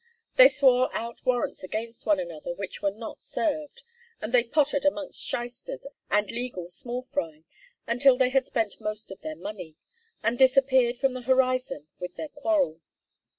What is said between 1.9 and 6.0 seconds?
one another which were not served, and they pottered amongst shysters